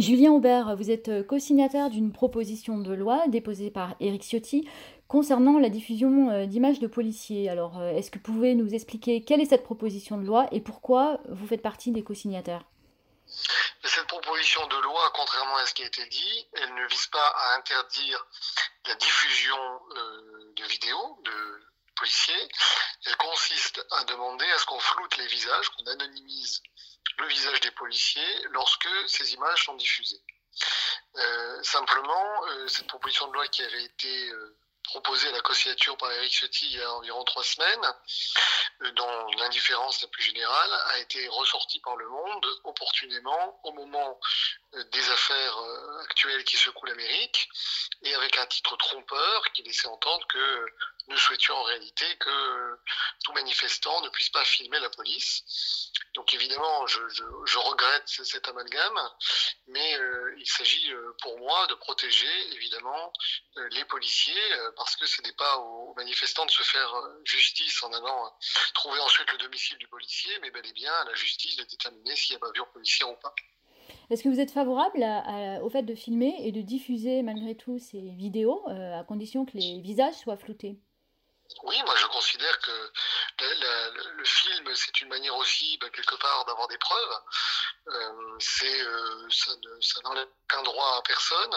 Julien 0.00 0.30
Aubert, 0.30 0.76
vous 0.76 0.90
êtes 0.90 1.26
co-signataire 1.26 1.90
d'une 1.90 2.10
proposition 2.10 2.78
de 2.78 2.94
loi 2.94 3.22
déposée 3.28 3.70
par 3.70 3.96
Éric 4.00 4.22
Ciotti 4.22 4.66
concernant 5.08 5.58
la 5.58 5.68
diffusion 5.68 6.30
euh, 6.30 6.46
d'images 6.46 6.80
de 6.80 6.86
policiers. 6.86 7.50
Alors, 7.50 7.78
euh, 7.78 7.90
est-ce 7.90 8.10
que 8.10 8.16
vous 8.16 8.32
pouvez 8.32 8.54
nous 8.54 8.72
expliquer 8.72 9.22
quelle 9.22 9.42
est 9.42 9.50
cette 9.50 9.62
proposition 9.62 10.16
de 10.16 10.24
loi 10.24 10.46
et 10.52 10.60
pourquoi 10.62 11.18
vous 11.28 11.46
faites 11.46 11.60
partie 11.60 11.92
des 11.92 12.02
co-signataires? 12.02 12.62
Cette 13.84 14.06
proposition 14.06 14.66
de 14.68 14.76
loi, 14.76 15.12
contrairement 15.12 15.56
à 15.56 15.66
ce 15.66 15.74
qui 15.74 15.82
a 15.82 15.86
été 15.86 16.06
dit, 16.06 16.48
elle 16.54 16.74
ne 16.74 16.88
vise 16.88 17.06
pas 17.08 17.34
à 17.36 17.58
interdire 17.58 18.26
la 18.86 18.94
diffusion 18.94 19.58
euh, 19.96 20.52
de 20.56 20.64
vidéos 20.64 21.18
de 21.26 21.60
policiers. 21.96 22.48
Elle 23.04 23.16
consiste 23.16 23.84
à 23.90 24.04
demander 24.04 24.46
à 24.46 24.58
ce 24.58 24.64
qu'on 24.64 24.80
floute 24.80 25.18
les 25.18 25.26
visages, 25.26 25.68
qu'on 25.68 25.90
anonymise 25.90 26.62
le 27.20 27.28
visage 27.28 27.60
des 27.60 27.70
policiers 27.72 28.42
lorsque 28.50 28.88
ces 29.06 29.34
images 29.34 29.64
sont 29.64 29.74
diffusées. 29.74 30.20
Euh, 31.16 31.62
simplement, 31.62 32.46
euh, 32.48 32.68
cette 32.68 32.86
proposition 32.86 33.28
de 33.28 33.34
loi 33.34 33.46
qui 33.48 33.62
avait 33.62 33.84
été 33.84 34.32
proposée 34.90 35.28
à 35.28 35.32
la 35.32 35.40
co-signature 35.40 35.96
par 35.96 36.10
Eric 36.12 36.32
Ciotti 36.32 36.66
il 36.66 36.78
y 36.78 36.82
a 36.82 36.92
environ 36.94 37.22
trois 37.24 37.44
semaines, 37.44 37.94
euh, 38.82 38.90
dont 38.92 39.26
l'indifférence 39.38 40.02
la 40.02 40.08
plus 40.08 40.22
générale 40.22 40.70
a 40.86 40.98
été 40.98 41.28
ressortie 41.28 41.80
par 41.80 41.96
le 41.96 42.08
monde 42.08 42.46
opportunément 42.64 43.60
au 43.64 43.72
moment 43.72 44.18
euh, 44.69 44.69
des 44.72 45.10
affaires 45.10 45.58
euh, 45.58 46.02
actuelles 46.02 46.44
qui 46.44 46.56
secouent 46.56 46.86
l'Amérique 46.86 47.48
et 48.02 48.14
avec 48.14 48.38
un 48.38 48.46
titre 48.46 48.76
trompeur 48.76 49.52
qui 49.52 49.62
laissait 49.62 49.88
entendre 49.88 50.26
que 50.28 50.66
nous 51.08 51.16
souhaitions 51.16 51.56
en 51.56 51.62
réalité 51.64 52.04
que 52.18 52.78
tout 53.24 53.32
manifestant 53.32 54.00
ne 54.02 54.08
puisse 54.10 54.28
pas 54.28 54.44
filmer 54.44 54.78
la 54.78 54.90
police. 54.90 55.90
Donc 56.14 56.32
évidemment, 56.34 56.86
je, 56.86 57.00
regrette 57.58 58.08
cet 58.08 58.46
amalgame, 58.48 59.10
mais 59.66 59.98
il 60.38 60.46
s'agit 60.46 60.92
pour 61.20 61.38
moi 61.38 61.66
de 61.66 61.74
protéger 61.74 62.52
évidemment 62.52 63.12
les 63.70 63.84
policiers 63.86 64.52
parce 64.76 64.94
que 64.96 65.06
ce 65.06 65.20
n'est 65.22 65.32
pas 65.32 65.56
aux 65.58 65.94
manifestants 65.94 66.46
de 66.46 66.50
se 66.50 66.62
faire 66.62 66.94
justice 67.24 67.82
en 67.82 67.92
allant 67.92 68.38
trouver 68.74 69.00
ensuite 69.00 69.30
le 69.32 69.38
domicile 69.38 69.78
du 69.78 69.88
policier, 69.88 70.38
mais 70.40 70.50
bel 70.50 70.66
et 70.66 70.72
bien 70.72 70.92
à 70.92 71.04
la 71.04 71.14
justice 71.14 71.56
de 71.56 71.64
déterminer 71.64 72.14
s'il 72.14 72.34
y 72.34 72.36
a 72.36 72.38
bavure 72.38 72.70
policière 72.70 73.10
ou 73.10 73.16
pas. 73.16 73.34
Est-ce 74.10 74.24
que 74.24 74.28
vous 74.28 74.40
êtes 74.40 74.50
favorable 74.50 75.04
au 75.62 75.70
fait 75.70 75.84
de 75.84 75.94
filmer 75.94 76.34
et 76.40 76.50
de 76.50 76.60
diffuser 76.60 77.22
malgré 77.22 77.54
tout 77.54 77.78
ces 77.78 78.00
vidéos 78.00 78.62
euh, 78.68 78.98
à 78.98 79.04
condition 79.04 79.46
que 79.46 79.56
les 79.56 79.80
visages 79.80 80.14
soient 80.14 80.36
floutés? 80.36 80.80
Oui, 81.64 81.76
moi 81.84 81.94
je 81.96 82.06
considère 82.12 82.58
que 82.58 82.70
le 83.40 84.24
film, 84.24 84.74
c'est 84.74 85.00
une 85.00 85.08
manière 85.08 85.34
aussi, 85.36 85.78
bah, 85.78 85.88
quelque 85.90 86.14
part, 86.16 86.44
d'avoir 86.44 86.68
des 86.68 86.78
preuves. 86.78 87.22
Euh, 87.88 88.38
euh, 88.62 89.28
ça, 89.30 90.00
n'enlève 90.04 90.28
qu'un 90.48 90.62
droit 90.62 90.98
à 90.98 91.02
personne, 91.02 91.54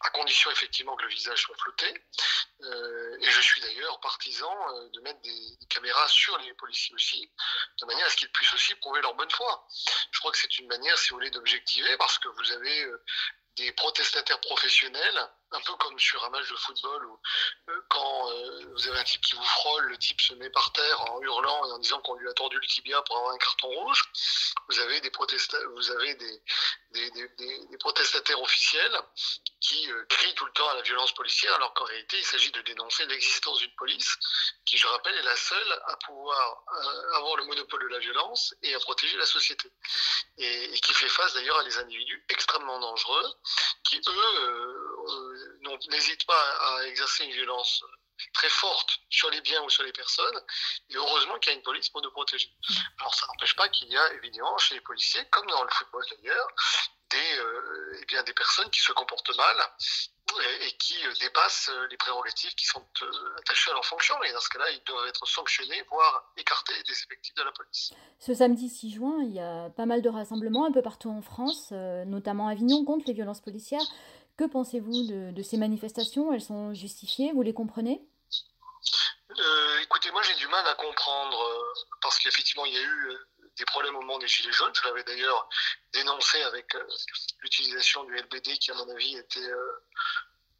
à 0.00 0.10
condition 0.10 0.50
effectivement 0.50 0.96
que 0.96 1.04
le 1.04 1.08
visage 1.08 1.42
soit 1.42 1.56
flouté. 1.56 2.04
Euh, 2.62 3.18
et 3.20 3.30
je 3.30 3.40
suis 3.40 3.60
d'ailleurs 3.60 3.98
partisan 4.00 4.54
de 4.92 5.00
mettre 5.00 5.20
des, 5.22 5.58
caméras 5.68 6.08
sur 6.08 6.36
les 6.38 6.52
policiers 6.54 6.94
aussi, 6.94 7.30
de 7.80 7.86
manière 7.86 8.06
à 8.06 8.10
ce 8.10 8.16
qu'ils 8.16 8.30
puissent 8.30 8.54
aussi 8.54 8.74
prouver 8.76 9.00
leur 9.00 9.14
bonne 9.14 9.30
foi. 9.30 9.66
Je 10.12 10.20
crois 10.20 10.30
que 10.32 10.38
c'est 10.38 10.58
une 10.58 10.68
manière, 10.68 10.96
si 10.98 11.10
vous 11.10 11.16
voulez, 11.16 11.30
d'objectiver, 11.30 11.96
parce 11.96 12.18
que 12.18 12.28
vous 12.28 12.52
avez 12.52 12.86
des 13.56 13.72
protestataires 13.72 14.40
professionnels 14.40 15.30
un 15.54 15.60
peu 15.60 15.74
comme 15.76 15.98
sur 15.98 16.24
un 16.24 16.30
match 16.30 16.48
de 16.50 16.56
football 16.56 17.06
où 17.06 17.20
euh, 17.68 17.80
quand 17.88 18.30
euh, 18.30 18.66
vous 18.72 18.88
avez 18.88 18.98
un 18.98 19.04
type 19.04 19.20
qui 19.20 19.36
vous 19.36 19.44
frôle, 19.44 19.84
le 19.84 19.98
type 19.98 20.20
se 20.20 20.34
met 20.34 20.50
par 20.50 20.72
terre 20.72 21.00
en 21.12 21.20
hurlant 21.20 21.66
et 21.66 21.72
en 21.72 21.78
disant 21.78 22.00
qu'on 22.00 22.14
lui 22.14 22.28
a 22.28 22.32
tordu 22.34 22.56
le 22.56 22.66
tibia 22.66 23.00
pour 23.02 23.16
avoir 23.16 23.34
un 23.34 23.38
carton 23.38 23.68
rouge. 23.68 24.02
Vous 24.68 24.78
avez 24.80 25.00
des, 25.00 25.12
vous 25.74 25.90
avez 25.92 26.14
des, 26.14 26.42
des 26.90 27.78
protestataires 27.78 28.40
officiels 28.40 28.98
qui 29.60 29.90
euh, 29.90 30.04
crient 30.08 30.34
tout 30.34 30.46
le 30.46 30.52
temps 30.52 30.68
à 30.68 30.74
la 30.74 30.82
violence 30.82 31.12
policière 31.12 31.54
alors 31.54 31.72
qu'en 31.74 31.84
réalité 31.84 32.18
il 32.18 32.24
s'agit 32.24 32.50
de 32.50 32.60
dénoncer 32.62 33.06
l'existence 33.06 33.58
d'une 33.58 33.74
police 33.76 34.16
qui, 34.64 34.76
je 34.76 34.86
rappelle, 34.86 35.14
est 35.16 35.22
la 35.22 35.36
seule 35.36 35.82
à 35.86 35.96
pouvoir 36.04 36.64
avoir 37.16 37.36
le 37.36 37.44
monopole 37.44 37.82
de 37.82 37.88
la 37.88 37.98
violence 37.98 38.54
et 38.62 38.74
à 38.74 38.80
protéger 38.80 39.16
la 39.16 39.26
société. 39.26 39.70
Et, 40.36 40.72
qui 40.80 40.92
fait 40.94 41.08
face 41.08 41.32
d'ailleurs 41.34 41.58
à 41.58 41.64
des 41.64 41.78
individus 41.78 42.24
extrêmement 42.28 42.80
dangereux 42.80 43.34
qui, 43.84 44.00
eux, 44.06 44.96
n'hésite 45.90 46.26
pas 46.26 46.76
à 46.76 46.86
exercer 46.86 47.24
une 47.24 47.32
violence 47.32 47.84
très 48.32 48.48
forte 48.48 48.98
sur 49.10 49.30
les 49.30 49.40
biens 49.40 49.62
ou 49.62 49.70
sur 49.70 49.82
les 49.82 49.92
personnes, 49.92 50.40
et 50.90 50.96
heureusement 50.96 51.38
qu'il 51.38 51.52
y 51.52 51.54
a 51.54 51.56
une 51.56 51.62
police 51.62 51.88
pour 51.88 52.02
nous 52.02 52.10
protéger. 52.10 52.50
Alors 52.98 53.14
ça 53.14 53.26
n'empêche 53.26 53.54
pas 53.56 53.68
qu'il 53.68 53.88
y 53.88 53.96
a 53.96 54.12
évidemment 54.14 54.56
chez 54.58 54.74
les 54.74 54.80
policiers, 54.80 55.24
comme 55.30 55.46
dans 55.46 55.62
le 55.62 55.70
football 55.70 56.04
d'ailleurs, 56.10 56.48
des, 57.10 57.38
euh, 57.38 57.98
eh 58.00 58.04
bien, 58.06 58.22
des 58.22 58.34
personnes 58.34 58.70
qui 58.70 58.80
se 58.80 58.92
comportent 58.92 59.36
mal 59.36 59.56
et, 60.66 60.72
qui 60.78 60.96
euh, 61.06 61.12
dépassent 61.20 61.70
euh, 61.72 61.86
les 61.90 61.96
prérogatives 61.96 62.54
qui 62.54 62.66
sont 62.66 62.84
attachées 63.38 63.70
à 63.70 63.74
leur 63.74 63.84
fonction. 63.84 64.14
Et 64.24 64.32
dans 64.32 64.40
ce 64.40 64.48
cas-là, 64.50 64.70
ils 64.70 64.82
doivent 64.84 65.06
être 65.08 65.26
sanctionnés, 65.26 65.82
voire 65.90 66.32
écartés 66.36 66.74
des 66.86 66.92
effectifs 66.92 67.34
de 67.34 67.42
la 67.42 67.52
police. 67.52 67.92
Ce 68.20 68.34
samedi 68.34 68.68
6 68.68 68.94
juin, 68.94 69.18
il 69.22 69.32
y 69.32 69.40
a 69.40 69.70
pas 69.70 69.86
mal 69.86 70.02
de 70.02 70.08
rassemblements 70.08 70.66
un 70.66 70.72
peu 70.72 70.82
partout 70.82 71.10
en 71.10 71.22
France, 71.22 71.72
notamment 71.72 72.48
à 72.48 72.52
Avignon, 72.52 72.84
contre 72.84 73.04
les 73.06 73.12
violences 73.12 73.40
policières. 73.40 73.84
Que 74.36 74.44
pensez-vous 74.44 75.32
de, 75.32 75.42
ces 75.42 75.56
manifestations? 75.56 76.32
Elles 76.32 76.40
sont 76.40 76.74
justifiées? 76.74 77.32
Vous 77.32 77.42
les 77.42 77.54
comprenez? 77.54 78.02
Euh, 79.30 79.78
Écoutez, 79.82 80.10
moi 80.10 80.22
j'ai 80.22 80.34
du 80.34 80.48
mal 80.48 80.66
à 80.66 80.74
comprendre 80.74 81.40
euh, 81.40 81.80
parce 82.02 82.18
qu'effectivement 82.18 82.64
il 82.66 82.72
y 82.72 82.78
a 82.78 82.82
eu 82.82 83.10
euh, 83.10 83.18
des 83.56 83.64
problèmes 83.64 83.94
au 83.96 84.00
moment 84.00 84.18
des 84.18 84.26
Gilets 84.26 84.52
jaunes. 84.52 84.72
Je 84.74 84.88
l'avais 84.88 85.04
d'ailleurs 85.04 85.48
dénoncé 85.92 86.42
avec 86.42 86.74
l'utilisation 87.42 88.02
du 88.04 88.16
LBD 88.16 88.58
qui 88.58 88.72
à 88.72 88.74
mon 88.74 88.88
avis 88.90 89.16
était 89.16 89.50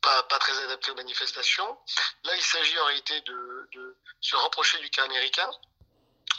pas, 0.04 0.38
très 0.38 0.58
adapté 0.64 0.90
aux 0.90 0.94
manifestations. 0.94 1.78
Là 2.24 2.36
il 2.36 2.42
s'agit 2.42 2.78
en 2.78 2.84
réalité 2.86 3.20
de, 3.22 3.68
de 3.72 3.96
se 4.20 4.36
rapprocher 4.36 4.78
du 4.78 4.90
cas 4.90 5.04
américain 5.04 5.50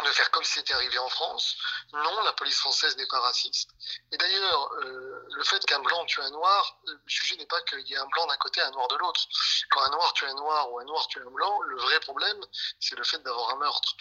de 0.03 0.09
faire 0.09 0.29
comme 0.31 0.43
si 0.43 0.53
c'était 0.53 0.73
arrivé 0.73 0.97
en 0.97 1.09
France. 1.09 1.57
Non, 1.93 2.21
la 2.23 2.33
police 2.33 2.59
française 2.59 2.97
n'est 2.97 3.07
pas 3.07 3.19
raciste. 3.21 3.69
Et 4.11 4.17
d'ailleurs, 4.17 4.71
euh, 4.83 5.14
le 5.33 5.43
fait 5.43 5.63
qu'un 5.65 5.79
blanc 5.79 6.05
tue 6.05 6.21
un 6.21 6.29
noir, 6.31 6.77
le 6.85 6.99
sujet 7.07 7.35
n'est 7.37 7.45
pas 7.45 7.61
qu'il 7.61 7.87
y 7.87 7.93
ait 7.93 7.97
un 7.97 8.07
blanc 8.07 8.25
d'un 8.27 8.37
côté 8.37 8.59
et 8.61 8.63
un 8.63 8.71
noir 8.71 8.87
de 8.87 8.95
l'autre. 8.97 9.21
Quand 9.69 9.81
un 9.81 9.89
noir 9.89 10.13
tue 10.13 10.25
un 10.25 10.33
noir 10.33 10.71
ou 10.71 10.79
un 10.79 10.85
noir 10.85 11.07
tue 11.07 11.19
un 11.19 11.29
blanc, 11.31 11.61
le 11.61 11.77
vrai 11.77 11.99
problème, 12.01 12.39
c'est 12.79 12.95
le 12.95 13.03
fait 13.03 13.19
d'avoir 13.19 13.49
un 13.51 13.57
meurtre. 13.57 13.95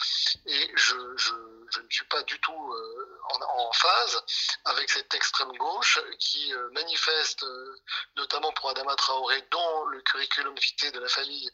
Et 0.45 0.71
je, 0.75 0.95
ne 0.95 1.89
suis 1.89 2.05
pas 2.05 2.23
du 2.23 2.39
tout 2.39 2.73
euh, 2.73 3.19
en, 3.29 3.41
en, 3.41 3.71
phase 3.73 4.23
avec 4.65 4.89
cette 4.89 5.13
extrême 5.13 5.51
gauche 5.57 5.99
qui 6.19 6.53
euh, 6.53 6.69
manifeste, 6.71 7.43
euh, 7.43 7.75
notamment 8.17 8.51
pour 8.53 8.69
Adama 8.69 8.95
Traoré, 8.95 9.41
dont 9.51 9.85
le 9.85 10.01
curriculum 10.01 10.55
vitae 10.55 10.91
de 10.91 10.99
la 10.99 11.09
famille 11.09 11.51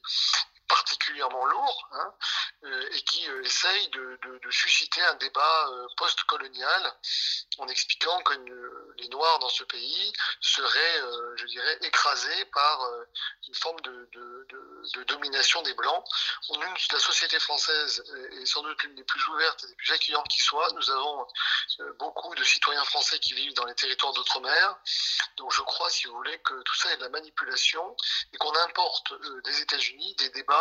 particulièrement 0.72 1.46
lourd 1.46 1.90
hein, 1.92 2.14
euh, 2.64 2.90
et 2.92 3.02
qui 3.02 3.28
euh, 3.28 3.44
essaye 3.44 3.90
de, 3.90 4.18
susciter 4.50 5.02
un 5.02 5.16
débat 5.16 5.70
euh, 5.70 5.88
post-colonial 5.96 6.94
en 7.58 7.68
expliquant 7.68 8.22
que 8.24 8.34
les 8.98 9.08
Noirs 9.08 9.40
dans 9.40 9.50
ce 9.50 9.64
pays 9.64 10.14
seraient, 10.42 11.02
je 11.38 11.46
dirais, 11.46 11.78
écrasés 11.82 12.46
par 12.54 12.86
une 13.48 13.56
forme 13.56 13.80
de, 13.82 15.04
domination 15.08 15.62
des 15.62 15.74
Blancs. 15.74 16.04
La 16.92 17.00
société 17.00 17.40
française 17.40 18.04
est 18.32 18.46
sans 18.46 18.62
doute 18.62 18.84
l'une 18.84 18.96
des 18.96 19.04
plus 19.04 19.26
ouvertes 19.30 19.64
et 19.64 19.68
des 19.68 19.76
plus 19.76 19.92
accueillantes 19.92 20.28
qui 20.28 20.40
soit. 20.40 20.68
Nous 20.74 20.90
avons 20.92 21.28
beaucoup 22.00 22.36
de 22.36 22.44
citoyens 22.44 22.84
français 22.86 23.20
qui 23.20 23.34
vivent 23.34 23.54
dans 23.54 23.66
les 23.66 23.76
territoires 23.76 24.14
d'outre-mer. 24.14 24.76
Donc 25.38 25.54
je 25.54 25.62
crois, 25.62 25.90
si 25.90 26.08
vous 26.08 26.16
voulez, 26.16 26.38
que 26.40 26.62
tout 26.64 26.76
ça 26.76 26.92
est 26.94 26.98
de 26.98 27.04
la 27.04 27.10
manipulation 27.10 27.96
et 28.34 28.38
qu'on 28.38 28.56
importe 28.56 29.14
des 29.44 29.62
États-Unis 29.62 30.16
des 30.16 30.30
débats 30.30 30.61